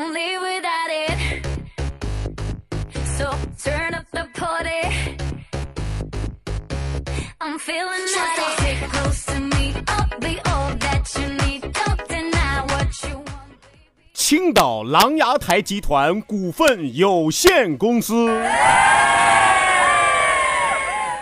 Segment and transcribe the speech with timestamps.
[0.00, 1.44] Won't live without it.
[3.18, 4.80] So turn up the party.
[7.38, 8.60] I'm feeling nice.
[8.62, 9.74] Get close to me.
[9.86, 11.70] I'll be all that you need.
[11.74, 13.52] Don't deny what you want.
[14.14, 18.26] 青岛琅琊台集团股份有限公司。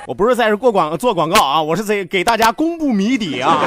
[0.07, 3.59] 我不是在这过广做广告啊，我是在给大家公布谜底啊。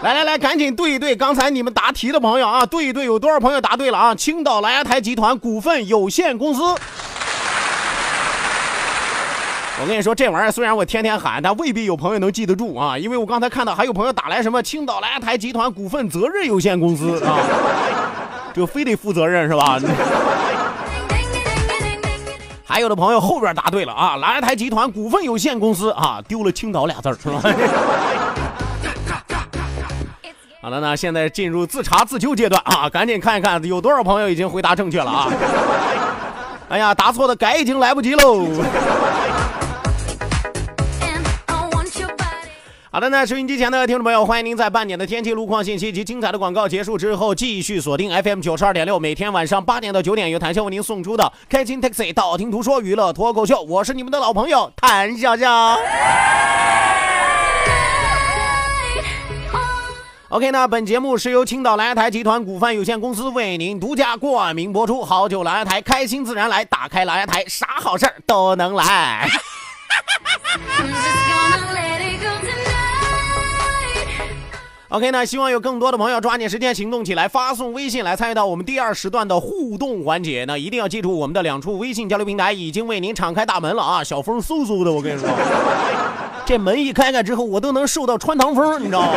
[0.00, 4.14] 来来来，赶紧对一对刚才你们答题的朋友啊，对一对有多少朋友答对了啊？
[4.14, 6.62] 青岛狼牙台集团股份有限公司。
[9.80, 17.38] 我跟你说，这玩意儿虽然我天天喊，但未必有朋友能记得住啊，因为我刚才看到还有朋友打来什么青岛狼牙台集团股份责任有限公司啊，
[18.54, 19.80] 就非得负责任是吧？
[22.64, 27.42] 还有的朋友后边答对了啊，狼牙台集团股份有限公司啊，丢了青岛俩字儿是吧？
[30.68, 35.32] 好了，那现在进入自查自纠阶段啊，赶紧看一看有多少朋友已经回答正确了啊！
[36.68, 38.48] 哎呀，答错的改已经来不及喽。
[42.90, 55.78] 好的，那收音机前的听众朋友，欢迎您在半点的天气路况信息及精彩的广告结束之后，继续锁定 FM 九十二点六，每天晚上八点到九点由谭笑为您送出的开心 Taxi 道听途说娱乐脱口秀，我是你们的老朋友谭笑笑。
[60.30, 65.02] OK，那本节目是由青岛蓝牙台集团股份有限公司为您独家冠名播出。
[65.02, 69.26] 好酒蓝牙台，开心自然来，打开蓝牙台，啥好事儿都能来。
[74.90, 80.44] OK，那希望有更多的朋友抓紧时间行动起来，发送微信来参与到我们第二时段的互动环节。
[80.46, 84.04] 那一定要记住，我们的两处微信交流平台已经为您敞开大门了啊！
[84.04, 85.26] 小风嗖嗖的，我跟你说，
[86.44, 89.08] 这门一开开之后，我都能受到穿堂风，你知道吗？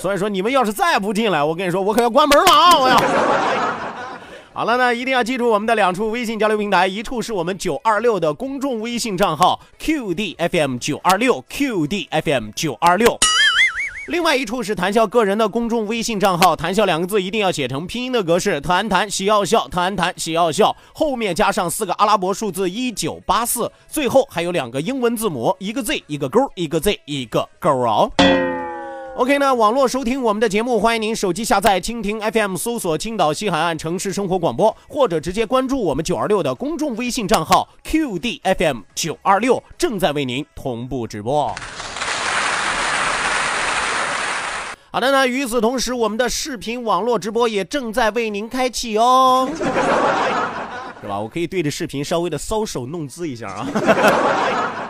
[0.00, 2.78] 所以说你们要是再不进来，我跟你说，我可要关门了啊！
[2.78, 2.96] 我要。
[4.54, 13.18] 好了，那一定要记住我们的两处微信交流平台，一处是我们九二六的公众微信账号 QDFM 九二六 QDFM 九二六。
[14.08, 28.10] 另外一处是谈笑个人的公众微信账号，谈笑两个字一定要写成拼音的格式，谈谈喜要笑，谈谈喜要笑，后面加上四个阿拉伯数字一九八四，最后还有两个英文字母，一个 Z 一个勾，一个 Z 一个勾哦。
[29.16, 41.54] OK 呢，网络收听我们的节目，欢迎您手机下载蜻蜓 FM，搜索青岛西海岸城市生活广播，或者直接关注我们九二六的公众微信账号 QDFM 九二六，正在为您同步直播。
[44.90, 49.50] 好的呢，与此同时，我们的视频网络直播也正在为您开启哦，
[51.02, 51.18] 是吧？
[51.20, 53.66] 我可以对着视频稍微的搔首弄姿一下啊。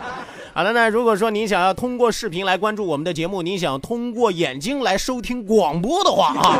[0.53, 6.59] 好的呢，如果说您想要通过视频来关注我们的节目，您想通过眼睛来收听广播的话啊，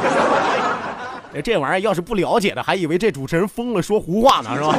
[1.44, 4.74] 这玩意儿要是不了解的，还以为这主持人疯了说胡话呢，是吧？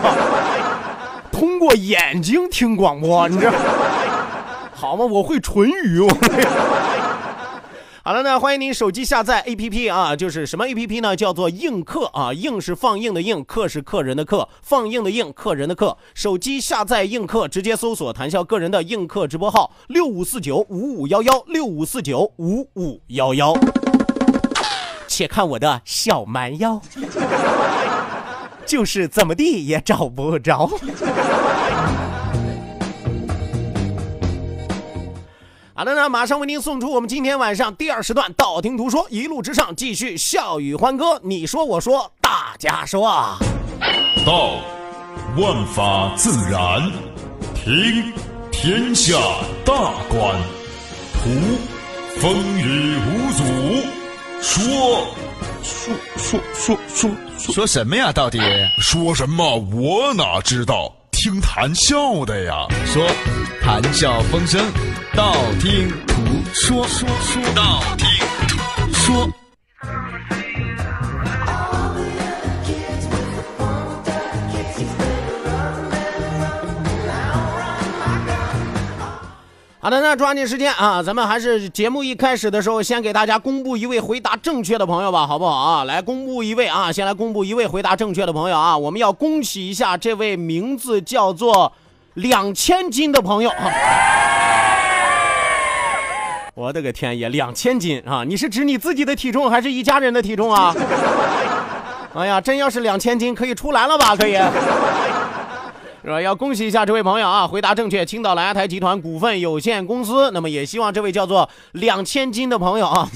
[1.31, 3.53] 通过眼睛听广播，你这
[4.75, 5.05] 好吗？
[5.05, 6.09] 我会唇语，我。
[8.05, 11.15] 好了，那欢迎您手机下载 APP 啊，就是什么 APP 呢？
[11.15, 15.97] 叫做映客啊，映是放映的映，客是客人的客，放映的映，客人的客。
[16.13, 23.55] 手机下载映客，直接搜索谈笑个人的映客直播号六五四九五五幺幺六五四九五五幺幺。
[25.07, 26.83] 且看我的小蛮腰，
[28.67, 30.69] 就是怎么地也找不着。
[35.83, 43.37] 好的呢，马上为您送出我们今天晚上第二时段道听途说，一路之上继续笑语欢歌，你说我说大家说。
[44.25, 44.53] 道，
[45.37, 46.89] 万法自然；
[47.53, 48.13] 听，
[48.53, 49.19] 天下
[49.65, 49.75] 大
[50.09, 50.37] 观；
[51.15, 51.31] 图，
[52.21, 53.45] 风雨无阻；
[54.41, 55.05] 说
[55.65, 58.13] 说说说说说说什么呀？
[58.13, 58.39] 到底
[58.79, 59.57] 说什么？
[59.75, 60.95] 我哪知道？
[61.11, 62.69] 听谈笑的呀。
[62.87, 63.05] 说
[63.61, 64.61] 谈笑风生，
[65.15, 66.15] 道听途
[66.55, 68.07] 说，说说道听
[68.49, 69.29] 途说。
[79.81, 85.85] 好的，那抓紧时间啊，咱们还是节目一开始的时候，先给大家公布一位回答正确的朋友吧，好不好啊？
[85.85, 91.71] 来公布一位啊，先来公布一位回答正确的朋友啊，我们要恭喜一下这位名字叫做
[92.15, 93.69] 两千斤的朋友啊。
[96.55, 98.25] 我的个天爷，两千斤啊！
[98.29, 100.75] 你是指你自己的体重，还是一家人的体重啊？
[102.15, 104.15] 哎呀，真要是两千斤，可以出栏了吧？
[104.15, 104.35] 可以。
[106.03, 106.21] 是吧？
[106.21, 110.31] 要恭喜一下这位朋友啊，回答正确，青岛蓝牙台集团股份有限公司。
[110.33, 113.09] 那么也希望这位叫做两千斤的朋友啊，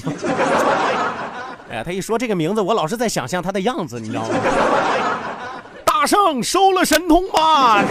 [1.69, 4.29] 哎呀，他一说这个名字，我老是在想象他的样子，你知道吗？
[5.85, 7.83] 大圣收了神通吧！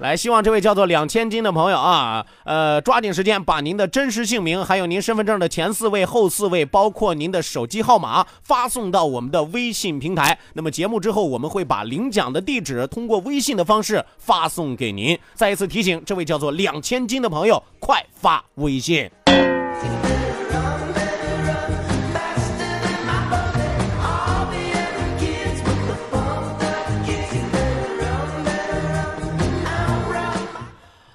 [0.00, 10.38] 来，希望这位叫做两千斤的朋友啊，呃，抓紧时间把您的真实姓名，还有您身份证的前四位、后四位，包括您的手机号码发送到我们的微信平台。
[10.52, 15.18] 那么节目之后，我们会把领奖的地址通过微信的方式发送给您。
[15.34, 19.10] 再一次提醒，这位叫做两千斤的朋友，快发微信。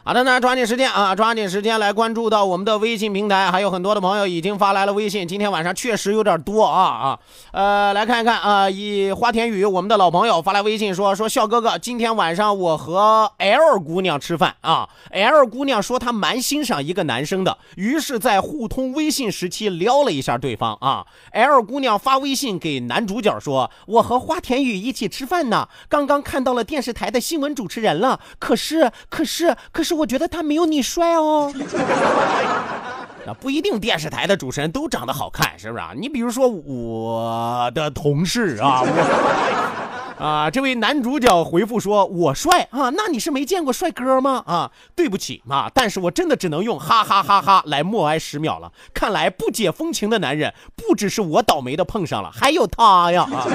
[0.03, 5.27] 好的，那抓紧时间啊，抓紧时间来关注到我们的微信平台，还有很多的朋友已经发来了微信。
[5.27, 7.19] 今天晚上确实有点多啊啊，
[7.51, 21.05] 呃，来看一看啊，以花田雨我们的老朋友发来微信说说笑哥哥，今天晚上我和 L 姑娘吃饭啊，L 姑娘说她蛮欣赏一个男生的，于是，在互通微信时期撩了一下对方啊。
[21.31, 30.00] L 姑娘发微信给男主角说，我和花田雨一起吃饭呢，刚刚看到了电视台的新闻主持人了，可是可是可是我。
[30.01, 31.53] 我觉得他没有你帅哦。
[33.23, 35.91] 那不一定，电视台的主持人都长得好看，是不是啊？
[35.95, 48.71] 你比如说我的同事啊，我啊，这位男主角回复说：“我帅啊，那你是没见过帅哥吗？”啊，对不起啊，但是我真的只能用哈哈哈哈来默哀十秒了。
[48.93, 53.45] 看来不解风情的男人不只是我倒霉的碰上了，还有他呀啊！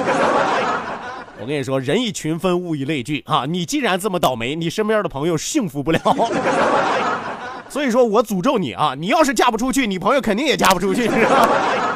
[1.39, 3.45] 我跟你说，人以群分，物以类聚啊！
[3.47, 5.99] 你既然这么倒霉，你身边的朋友幸福不了。
[7.69, 8.95] 所以说我诅咒你啊！
[8.97, 11.47] 你要是嫁不出去，你朋友肯定也嫁不出去，是吧？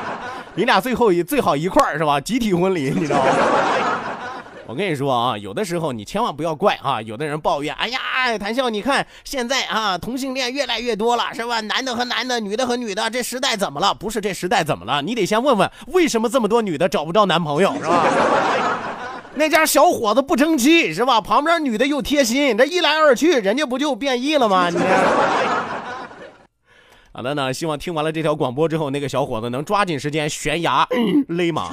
[0.53, 2.21] 你俩最后一最好一块儿是吧？
[2.21, 3.31] 集体婚礼，你知道吗？
[4.67, 7.01] 我跟你说啊，有的时候你千万不要怪啊！
[7.01, 7.99] 有的人抱怨，哎呀，
[8.37, 11.59] 谭笑，你看现在啊，同性恋越来越多了，是吧？
[11.61, 13.93] 男的和男的，女的和女的，这时代怎么了？
[13.93, 15.01] 不是这时代怎么了？
[15.01, 18.05] 你得先问问，为什么这么多女的找不着男朋友，是吧？
[19.35, 21.21] 那家小伙子不争气是吧？
[21.21, 24.69] 旁边女的又贴心，这一来二去，人家不就变异了吗？
[24.69, 24.77] 你。
[27.13, 30.87] 好的呢，希望听完了这条广播之后，那个小伙子能抓紧时间悬崖
[31.27, 31.69] 勒马。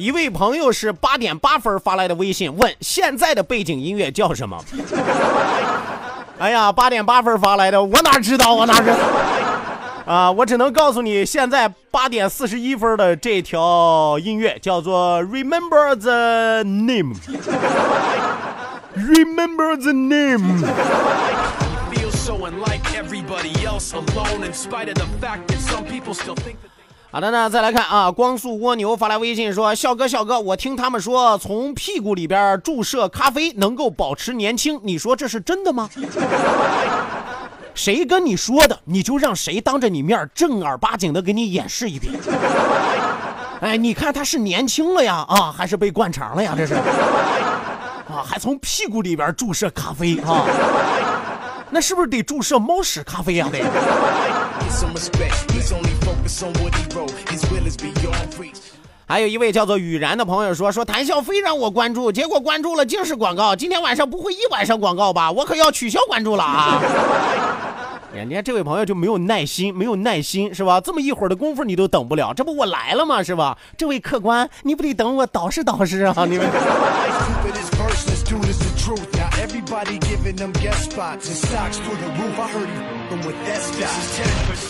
[0.00, 4.58] 一位朋友是八点八分发来的微信，问现在的背景音乐叫什么？
[6.40, 8.54] 哎呀，八点八分发来的，我哪知道？
[8.54, 8.96] 我哪知道？
[10.06, 17.14] 啊，我只能告诉你，现在八点四十一分的这条音乐叫做《Remember the Name》。
[18.96, 20.64] Remember the name。
[27.12, 35.90] 好的呢，再来看啊，光速蜗牛发来微信说：“笑哥，笑哥，我听他们说从屁股里边注射咖啡能够保持年轻，你说这是真的吗？”
[37.74, 38.78] 谁跟你说的？
[38.84, 42.14] 你就让谁当着你面正儿八经的给你演示一遍。
[43.60, 46.54] 哎，你看他是年轻了呀，啊，还是被灌肠了呀？
[46.56, 46.74] 这是
[48.06, 50.44] 啊，还从屁股里边注射咖啡啊？
[51.70, 53.48] 那是不是得注射猫屎咖啡呀？
[53.50, 53.58] 得。
[59.06, 63.56] 还有一位叫做雨然的朋友说：“说谭笑飞让我关注，结果关注了竟是广告。
[63.56, 65.32] 今天晚上不会一晚上广告吧？
[65.32, 66.80] 我可要取消关注了啊！
[68.14, 70.80] ”人家这位朋友就没有耐心，没有耐心是吧？
[70.80, 73.22] 这么一会儿的功夫你都等不了，这不我来了吗？
[73.22, 73.58] 是吧？
[73.76, 76.24] 这位客官，你不得等我捯饬捯饬啊？
[76.24, 76.46] 你们。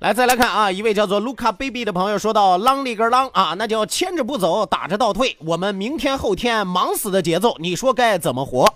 [0.00, 5.36] 来，再来看啊，一位叫做卢卡 baby 的朋友说到：“啷里个啷啊，那叫牵着不走，打着倒退。
[5.44, 8.72] 我们明天后天忙死的节奏，你说该怎么活？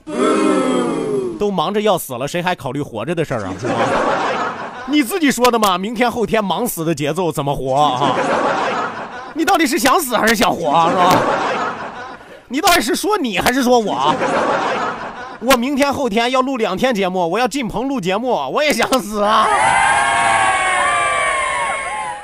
[1.39, 3.55] 都忙着要死了，谁还考虑活着的事儿啊？
[3.61, 3.75] 是吧？
[4.87, 8.17] 你自己说的嘛，明天后天忙死的节奏怎么活啊？
[9.35, 10.91] 你到底是想死还是想活啊？
[10.91, 11.23] 是吧？
[12.49, 14.13] 你到底是说你还是说我？
[15.39, 19.47] 我明天后天要录两天节目，我要进棚录节目，我也想死啊！”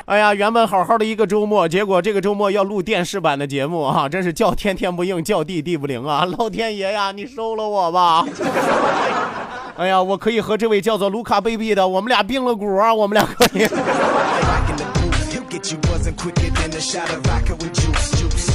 [0.09, 6.25] 哎呀，原本好好的一个周末，结果这个周末要录电视版的节目啊，真是叫天天不应，叫地地不灵啊！
[6.39, 8.25] 老天爷呀，你收了我吧！
[9.77, 13.69] 哎呀，我可以和这位叫做卢卡 baby 的，我们俩并了股啊，我们俩可以。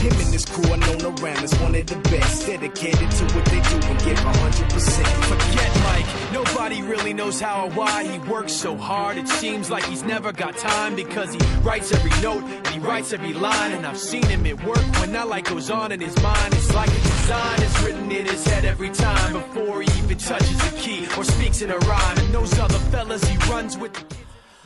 [0.04, 2.46] Him and his crew are known around as one of the best.
[2.46, 5.08] Dedicated to what they do and give 100%.
[5.32, 6.34] Forget Mike.
[6.34, 9.18] Nobody really knows how or why he works so hard.
[9.18, 13.14] It seems like he's never got time because he writes every note and he writes
[13.14, 13.72] every line.
[13.72, 16.54] And I've seen him at work when that light goes on in his mind.
[16.54, 20.68] It's like a design is written in his head every time before he even touches
[20.68, 22.18] a key or speaks in a rhyme.
[22.18, 23.94] And those other fellas he runs with.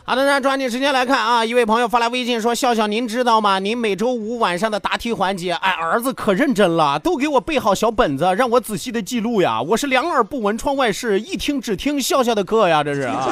[0.10, 1.44] 好的，那抓紧时间来看啊！
[1.44, 3.60] 一位朋友发来微信说：“笑笑，您知道吗？
[3.60, 9.62] 您每周五晚上的答题环节，哎，儿子可认真了，都给我备好小本子，让我仔细的记录呀。
[9.62, 13.28] 我是两耳不闻窗外事，一听只听笑笑的课呀，这是啊。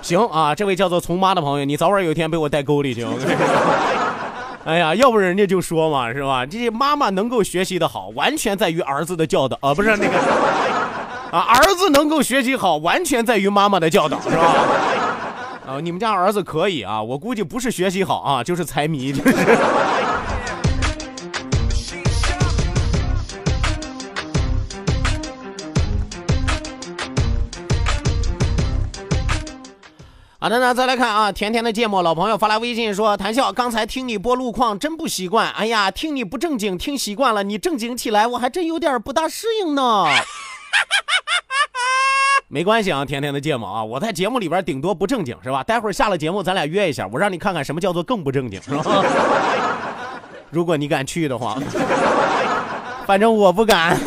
[0.00, 3.06] 行啊，这位叫做从妈的朋友，你早晚有一天被我带沟里去。
[4.64, 6.46] 哎呀，要不人家就说嘛，是吧？
[6.46, 10.18] 这妈妈能够学习的好，完全在于儿子的教导啊，不是那个
[11.30, 14.54] 啊，儿子能够学习好，完全在于妈妈的教导，是吧？”
[15.66, 19.32] 啊，你们家儿子可以啊，我估计不是学习好啊，就是财迷，就是。
[30.38, 40.04] 好的，那再来看啊，甜甜的芥末老朋友发来微信说：“谭笑，刚才听你播路况真不习惯，哎呀，听你不正经听习惯了，你正经起来我还真有点不大适应呢。”
[42.48, 45.62] 没关系啊，甜甜的芥末啊，我在节目里边顶多不正经是吧？
[45.64, 48.84] 待会儿下了节目咱俩约一下，我让你看看什么叫做更不正经是吧？
[50.50, 51.58] 如果你敢去的话，
[53.06, 53.98] 反正我不敢。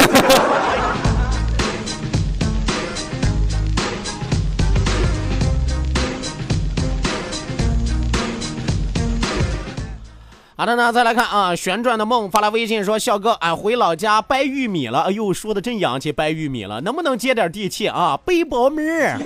[10.60, 15.02] 好的呢，再来看啊，旋转的梦发来微信说：“笑哥，俺回老家掰玉米了。
[15.02, 18.20] 哎呦，说的真洋气，掰玉米了，能不能接点地气啊？
[18.26, 19.20] 背包妹儿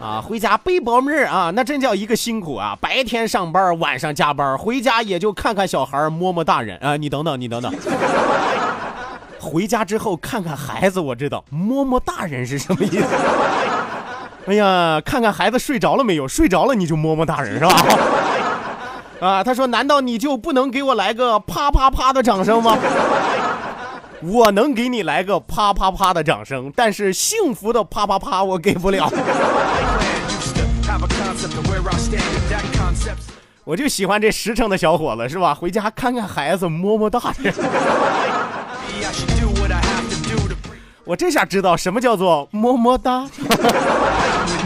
[0.00, 2.78] 啊，回家背包妹儿啊，那真叫一个辛苦啊！
[2.80, 6.96] 白天上班，晚上加班，回家也就看看小孩，摸摸大人啊。
[6.96, 7.74] 你等等，你等等，
[9.40, 13.06] 回家之后看看孩子，我知道，摸摸大人是什么意思？
[14.46, 16.28] 哎呀，看看孩子睡着了没有？
[16.28, 17.74] 睡着了你就摸摸大人是吧？”
[19.20, 22.76] 啊，他说：“难道你就不能给我来个啪啪啪的掌声吗？”
[24.22, 29.10] 我能给你来个啪啪啪的掌声，但是幸福的啪啪啪我给不了。
[33.64, 35.54] 我就喜欢这实诚的小伙子，是吧？
[35.54, 37.54] 回家看看孩子，摸摸大人。
[41.04, 43.26] 我这下知道什么叫做么么哒。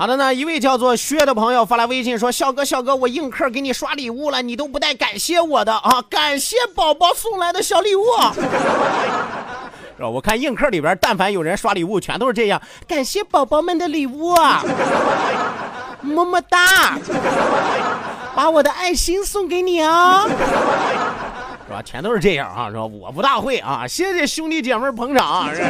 [0.00, 6.00] 好的呢，一位叫做薛的朋友发来微信说：“笑哥，笑哥，我映客给你刷礼物了，你都不带感谢我的啊！
[6.08, 8.04] 感谢宝宝送来的小礼物。”
[9.98, 10.08] 是吧？
[10.08, 14.36] 我看映客里边，但凡有人刷礼物，全都是这样，感谢宝宝们的礼物，
[16.02, 16.96] 么么哒，
[18.36, 20.28] 把我的爱心送给你啊，
[21.66, 21.82] 是吧？
[21.84, 22.86] 全都是这样啊，是吧？
[22.86, 25.68] 我不大会啊，谢谢兄弟姐妹捧场，是吧？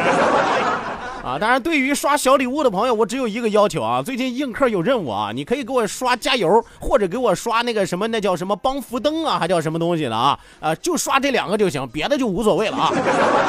[1.23, 4.01] 啊，当然，对于刷小礼物的朋友，我只有一个要求啊。
[4.01, 10.39] 最近映客有任务啊，你可以给我刷加油，或者给我刷那个什么，那叫什么帮扶灯啊，还叫什么东西的啊？
[10.61, 12.91] 啊，就刷这两个就行，别的就无所谓了啊。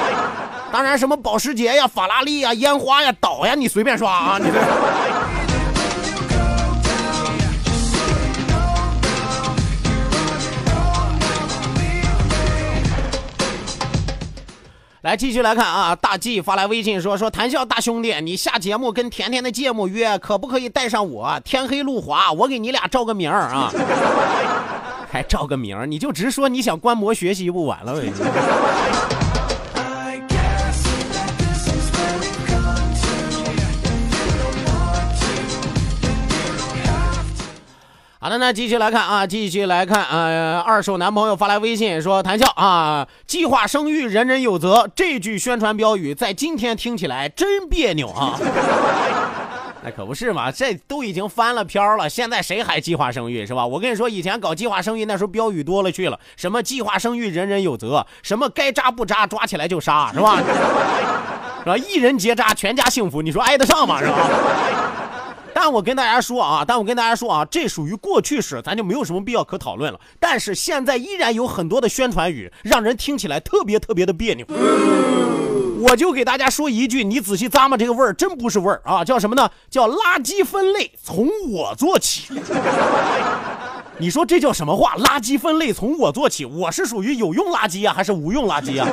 [0.73, 5.30] 当然，什么保时捷呀、法拉利呀、烟花呀、岛呀，你随便刷啊，你这。
[15.03, 21.41] 来继续来看啊，大 G 发来微信说说谈笑大兄弟，你下节目跟甜甜的芥末约，可不可以带上我？
[21.43, 23.73] 天黑路滑，我给你俩照个名儿啊，
[25.11, 28.13] 还照个名儿，你就直说你想观摩学习不完了呗。
[38.23, 48.39] 好的，那继续来看啊，继续来看，呃，二手男朋友发来微信说：“谭笑啊，计划生育人人有责。”这句宣传标语在今天听起来真别扭啊。
[49.83, 53.67] 那可不是嘛，这都已经翻了篇了，现在谁还计划生育是吧？
[53.67, 60.37] 我跟你说，以前搞计划生育那时候标语多了去了，什么计划生育人人有责，什么该扎不扎，抓起来就杀，是吧？
[61.65, 61.75] 是吧？
[61.75, 63.99] 一人结扎，全家幸福，你说挨得上吗？
[63.99, 64.29] 是吧？
[65.63, 70.01] 但我跟大家说啊，但我跟大家说啊，这属于过去式，咱就没有什么必要可讨论了。
[70.19, 74.47] 但是现在依然有很多的宣传语，让人听起来特别特别的别扭。
[75.83, 79.51] 我就给大家说一句，你仔细咂摸这个味儿，真不是味儿啊，叫什么呢？
[79.69, 82.33] 叫垃圾分类从我做起。
[83.99, 84.97] 你说这叫什么话？
[84.97, 88.89] 垃圾分类从我做起，我是属于有用垃圾呀，还是无用垃圾呀？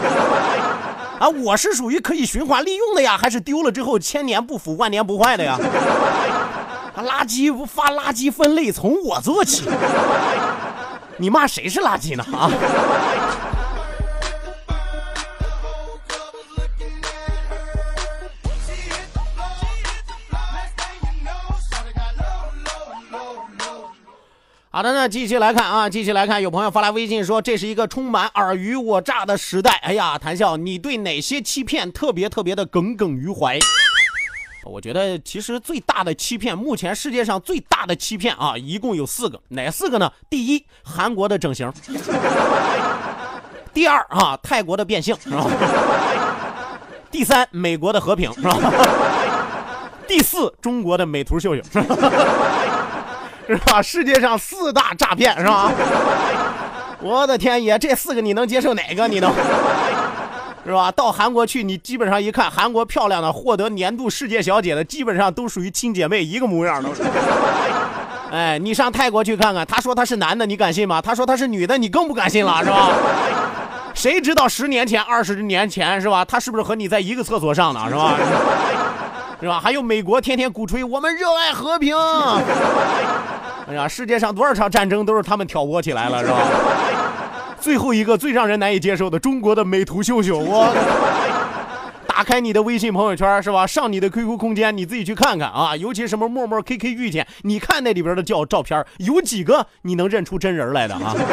[1.17, 5.57] 啊，我是属于可以循环利用的呀，还是丢了之后千年不腐、万年不坏的呀？
[7.03, 9.63] 垃圾不发垃圾分类从我做起，
[11.17, 12.23] 你骂谁是垃圾呢？
[12.35, 12.51] 啊！
[24.69, 29.71] 好的，那继续来看啊，继续来看，有朋友发来微信说，这是一个充满尔虞我诈的时代。
[29.81, 33.57] 哎呀，谈笑，你对哪些欺骗特别特别的耿耿于怀？
[34.67, 40.11] 我觉得其实最大的欺骗，目前世界上最大的欺骗啊，一共有四个，哪四个呢？
[40.29, 41.69] 第一，韩国的整形；
[43.73, 45.15] 第二啊，泰国的变性，
[47.09, 48.57] 第三，美国的和平，是吧？
[50.07, 51.61] 第四，中国的美图秀秀，
[53.47, 53.81] 是吧？
[53.81, 55.71] 世界上四大诈骗，是吧？
[56.99, 59.07] 我的天爷，这四个你能接受哪个？
[59.07, 59.31] 你能？
[60.67, 60.91] 是吧？
[60.91, 67.01] 到韩国去，你基本上一看，韩国漂亮的获得年度世界小姐的，基本上都属于亲姐妹，一个模样都是。
[68.29, 71.01] 哎，你上泰国去看看，他说他是男的，你敢信吗？
[71.01, 72.89] 他说他是女的，你更不敢信了，是吧？
[73.95, 76.25] 谁知道十年前、二十年前，是吧？
[76.25, 78.13] 他是不是和你在一个厕所上的，是吧？
[79.39, 79.61] 是吧？
[79.63, 81.95] 还有美国天天鼓吹我们热爱和平。
[83.69, 86.37] 哎呀，世界上多少场战争都是他们挑拨起来了，是吧？
[87.59, 90.73] 最后一个最让人难以接受的，中国的美图秀秀，我
[92.07, 93.67] 打开你的微信朋友圈是吧？
[93.67, 95.75] 上你的 QQ 空间，你自己去看看啊！
[95.75, 101.13] 尤其什么陌陌、KK 遇见，你看那里边的照照片，有几个你能认出真人来的啊？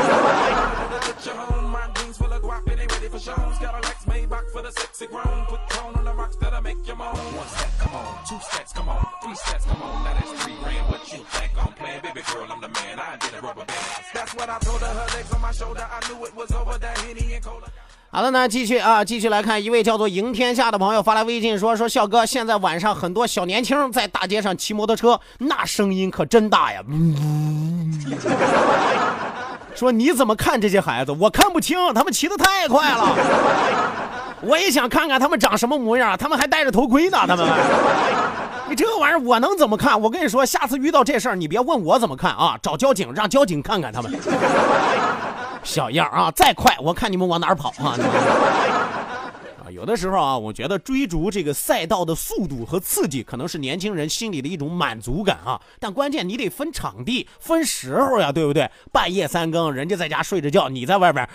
[18.11, 26.81] 好的呢，继续啊，继续来看一位叫做赢天下的朋友发来微信说说笑哥，现在晚上很多小年轻在大街上骑摩托车，那声音可真大呀。
[29.75, 31.11] 说你怎么看这些孩子？
[31.13, 33.17] 我看不清，他们骑得太快了。
[34.43, 37.49] 我也想看看他们长什么模样，他们还戴着头盔呢，他们。
[38.68, 40.00] 你这玩意儿我能怎么看？
[40.00, 44.11] 我跟你说，下次遇到这事儿，你别问我怎么看啊，找交警，让交警看看他们。
[45.62, 47.96] 小样啊，再快，我看你们往哪儿跑啊！
[49.64, 55.59] 啊，有的时候啊，我觉得追逐这个赛道的速度和刺激，可能是年轻人心里的一种满足感啊。
[55.81, 58.70] 但关键你得分场地、分时候呀，对不对？
[58.92, 61.27] 半夜三更，人家在家睡着觉，你在外边，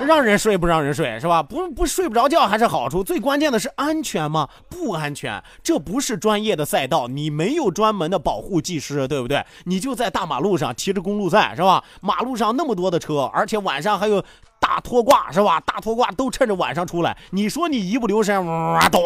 [0.00, 1.42] 让人睡不让人睡是吧？
[1.42, 4.48] 不不睡不着觉还是好处，最关键的是安全吗？
[4.68, 9.44] 不安全，这不是专业的赛道，你没有专门的保护技师，对不对？
[9.64, 11.82] 你就在大马路上骑着公路赛是吧？
[12.00, 14.22] 马路上那么多的车，而且晚上还有
[14.60, 15.60] 大拖挂是吧？
[15.60, 19.02] 大拖挂都趁着晚上出来，你说你一不留神，哇，咚，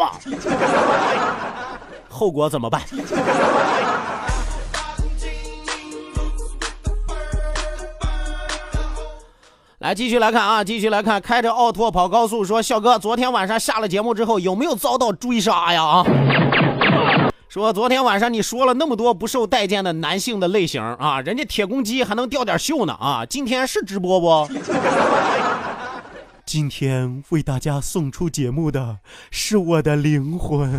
[2.10, 2.82] 后果怎么办？
[9.80, 15.82] 来，继续来看啊，继续来看，开着奥拓跑高速，说笑哥，昨天晚上下了节目之后，有没有遭到追杀呀？
[15.82, 16.04] 啊，
[17.48, 24.46] 说昨天晚上你说了那么多不受待见的男性的类型啊，人家铁公鸡还能掉点锈呢啊，今天是直播不？
[26.44, 28.98] 今天为大家送出节目的
[29.30, 30.70] 是我的灵魂。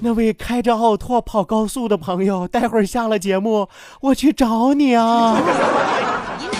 [0.00, 3.68] 那位开着奥拓跑高速的朋友，待会儿下了节目，
[4.00, 5.36] 我去找你啊！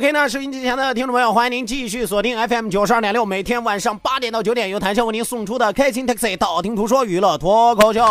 [0.00, 8.02] OK，那收音机前的听众朋友，欢迎您继续锁定 FM 九十二点六，每天晚上八点到九点，由谭笑为您送出的开心 Taxi 道听途说娱乐脱口秀。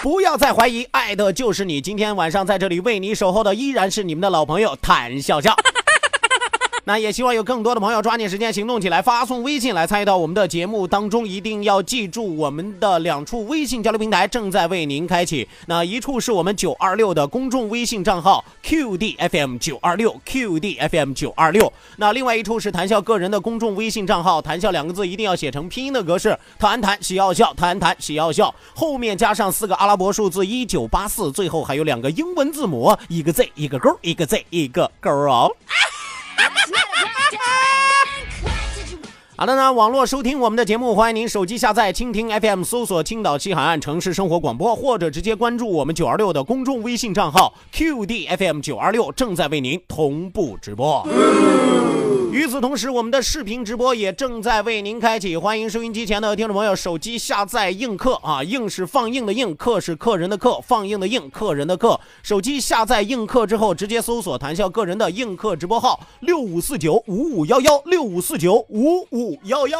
[0.00, 1.78] 不要再怀疑，爱的就是你。
[1.78, 5.54] 今天晚上在这里为你守候的依然是你们的老朋友谭笑笑。
[6.84, 11.26] 那也希望有更多的朋友抓紧时间行动起来，发送微信来参与到我们的节目当中。
[11.26, 15.46] 一定要记住，我们的两处微信交流平台正在为您开启。
[15.66, 21.72] 那一处是我们九二六的公众微信账号 QDFM 九二六 QDFM 九二六。
[21.96, 35.54] 那另外一处是谈笑个人的公众微信账号，谈笑两个字一定要写成拼音的格式，谈谈喜要笑，谈谈喜要笑，后面加上四个阿拉伯数字一九八四，最后还有两个英文字母，一个 Z 一个勾，一个 Z 一个勾哦。
[39.36, 51.08] 好的呢，网络收听我们的节目，欢迎您手机下载蜻蜓 FM，搜索青岛西海岸城市生活广播，或者直接关注我们九二六的公众微信账号 QDFM 九二六，正在为您同步直播。
[52.32, 61.98] 与此同时，我们的视频直播也正在为您开启，欢迎收音机前的听众朋友手机下载映客啊，映是放映的映，客是客人的客，放映的映，客人的客。
[62.22, 69.78] 手机下载映客之后，直接搜索谈笑个人的映客直播号六五四九五五幺幺六五四九五五幺幺。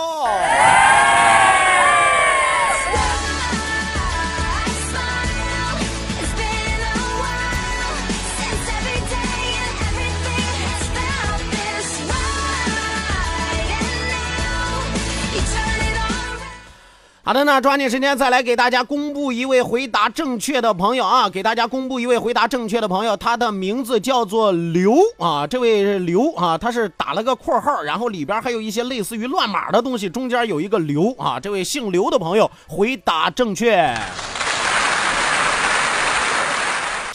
[17.31, 21.31] 好的，那抓紧时间再来给大家公布一位回答正确的朋友啊！
[21.31, 33.97] 给大家公布一位回答正确的朋友，他的名字叫做刘啊，这位刘啊，他是打了个括号，然后里边还有一些类似于乱码的东西，中间有一个刘啊，这位姓刘的朋友回答正确。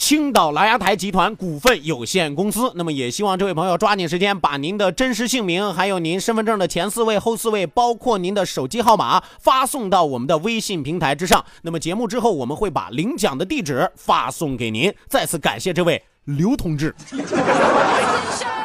[0.06, 2.70] 青岛琅琊台集团股份有限公司。
[2.76, 11.44] 那么也希望这位朋友抓紧时间，把您的真实姓名，还有您身份证的前四位、后四位，包括您的手机号码，发送到我们的微信平台之上。
[11.62, 14.94] 那么节目之后，我们会把领奖的地址发送给您。
[15.08, 16.94] 再次感谢这位刘同志。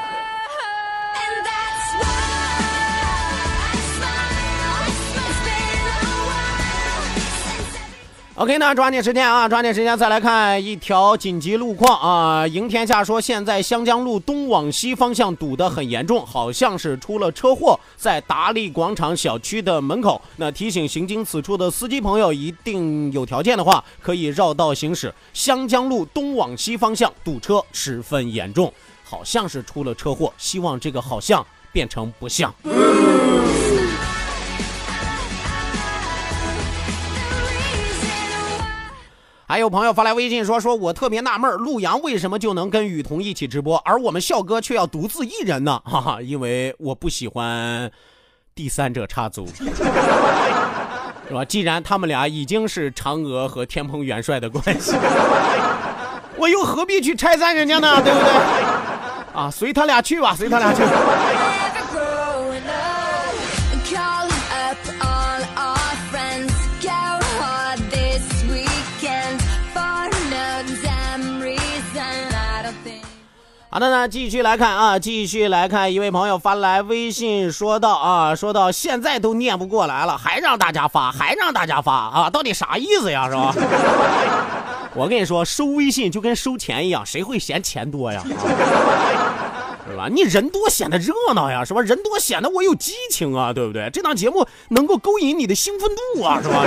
[8.42, 12.48] OK，那抓紧时间啊，抓紧时间再来看一条紧急路况啊！
[12.48, 20.20] 赢天下说，现在湘江路东往西方向堵得很严重，好像是出了车祸，在达利广场小区的门口。
[20.38, 25.14] 那提醒行经此处的司机朋友，一定有条件的话，可以绕道行驶。
[25.34, 28.74] 湘江路东往西方向堵车十分严重，
[29.04, 32.52] 好像是出了车祸，希望这个好像变成不像。
[39.52, 45.78] 还有朋友发来微信说：“说我特别纳闷，陆阳为什么就能跟雨桐一起直播，而我们笑哥却要独自一人呢？
[45.84, 47.92] 哈哈，因为我不喜欢
[48.56, 49.46] 第三者插足，
[51.28, 51.44] 是吧？
[51.44, 54.96] 既然他们俩已经是嫦娥和天蓬元帅的关系，
[56.40, 58.02] 我又何必去拆散人家呢？
[58.02, 58.30] 对不对？
[59.34, 60.82] 啊，随他俩去吧，随他俩去。”
[73.74, 83.56] 好的呢，继续来看啊，继续来看，一位朋友发来微信说道啊，说到现在都念不过来了，还让大家发，还让大家发啊，到底啥意思呀，是吧？
[84.94, 88.22] 我跟你说，收微信就跟收钱一样，谁会嫌钱多呀？
[89.90, 90.10] 是吧？
[90.12, 91.80] 你人多显得热闹呀，是吧？
[91.80, 93.90] 人多显得我有激情啊，对不对？
[93.94, 96.62] 这档节目能够勾引你的兴奋度啊，是吧？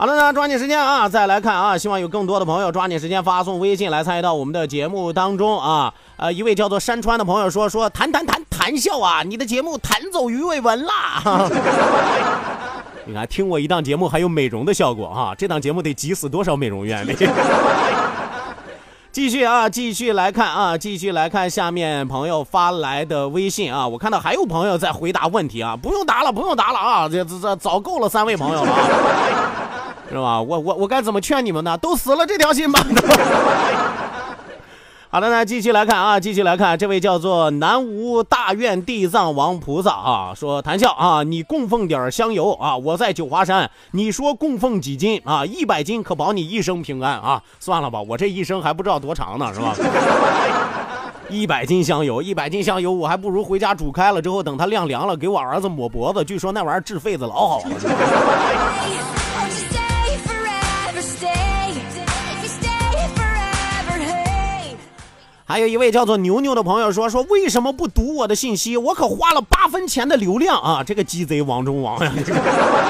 [0.00, 5.92] 好了，那抓紧时间啊，再来看啊，希望有更多的朋友抓紧时间发送微信来参与到我们的节目当中啊。
[6.16, 11.50] 呃，一位叫做山川的朋友说说谈谈谈谈笑啊，你的节目弹走鱼尾纹啦。
[13.06, 17.16] 你看，听我一档节目还有美容的效果哈，这档节目得挤死多少美容院里？
[19.10, 29.64] 继续啊，继续来看啊，继续来看下面朋友发来的微信啊，我看到还有朋友在回答问题啊，不用答了，不用答了啊，这这这早够了三位朋友了啊。
[30.08, 30.40] 是吧？
[30.40, 31.76] 我我我该怎么劝你们呢？
[31.76, 32.80] 都死了这条心吧。
[35.10, 45.46] 好的，那继续来看啊，继续来看，这位叫做南无大愿地藏王菩萨啊，说谈笑啊，你供奉点香油啊，我在九华山，你说供奉几斤啊？
[45.46, 47.42] 一百斤可保你一生平安啊！
[47.58, 49.74] 算了吧，我这一生还不知道多长呢，是吧？
[51.30, 57.66] 一百斤香油，一百斤香油，我还不如回家煮开了之后，等它晾凉了，给我儿子抹脖子，据说那玩意儿治痱子老好了。
[65.48, 68.76] 还有一位叫做牛牛的朋友说说为什么不读我的信息？
[68.76, 70.84] 我可花了八分钱的流量啊！
[70.84, 72.12] 这个鸡贼王中王呀！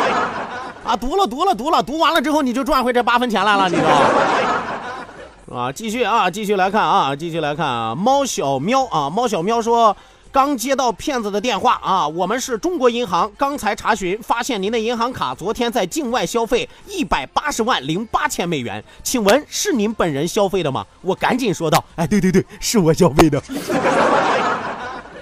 [0.84, 5.56] 啊，读了读了读了，读完了之后你就赚回这八分钱来了，你知道？
[5.56, 9.96] 啊，继续啊，继续来看啊，继续来看啊，猫小喵啊，猫小喵说。
[10.30, 12.06] 刚接到骗子的电话啊！
[12.06, 20.84] 我们是中国银行，刚才查询发现您的银行卡昨天在境外消费一百八十万零八千美元，请问是您本人消费的吗？
[21.02, 23.42] 我赶紧说道：“哎，对对对，是我消费的。”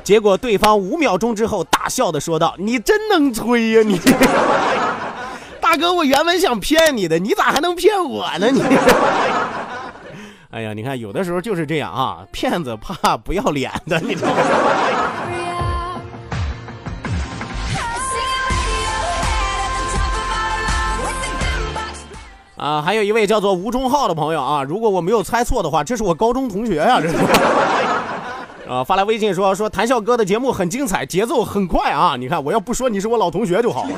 [0.02, 4.00] 结果对方五秒钟之后大笑的说道：“你真能吹呀你！
[5.60, 8.60] 大哥，我原本想骗你的，你咋还能骗我呢你？”
[10.50, 14.36] 哎呀，你看，有的时候就是这样啊，骗子怕不要脸的，你知道吗？
[22.56, 27.16] 啊，还有一位叫做吴忠浩的朋友啊，如果我没有猜错的话，这是我高中同学呀，这是。
[28.66, 32.16] 啊，发来微信说说谭笑哥的节目很精彩，节奏很快啊！
[32.18, 33.90] 你看，我要不说你是我老同学就好了，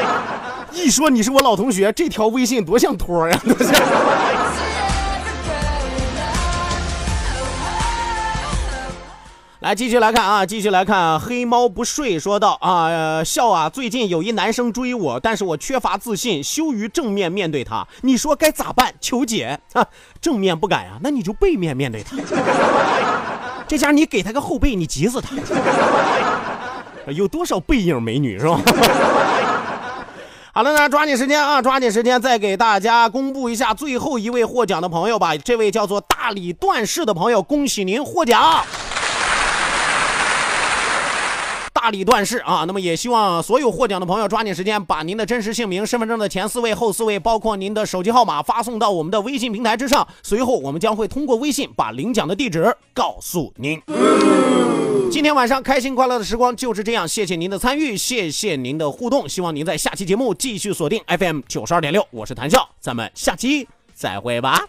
[0.72, 3.40] 一说你是我老同学，这条微信多像托呀！
[3.44, 3.72] 多像
[9.66, 18.94] 来继续来看啊，继续来看，黑猫不睡说道啊，笑啊，最近有一男生追我，但是我缺乏自信，羞于正面面对他，你说该咋办？
[19.00, 19.84] 求解 啊！
[20.20, 22.16] 正面不敢呀，那你就背面面对他。
[23.66, 25.34] 这家你给他个后背，你急死他。
[27.10, 28.60] 有多少背影美女是吧？
[30.52, 35.36] 好了，那抓紧时间啊，抓紧时间，再给大家公布一下最后一位获奖的朋友吧。
[35.36, 38.64] 这位叫做大理段氏的朋友，恭喜您获奖。
[41.86, 50.04] 大理段氏啊，那么也希望所有获奖的朋友抓紧时间，把您的真实姓名、身份证的前四位、后四位，包括您的手机号码发送到我们的微信平台之上。
[50.20, 53.80] 随后我们将会通过微信把领奖的地址告诉您。
[55.12, 64.66] 今天晚上开心快乐的时光就是这样，谢谢您的参与，谢谢您的互动，希望您在下期节目继续锁定 FM 九十二点六，我是谭笑，咱们下期再会吧。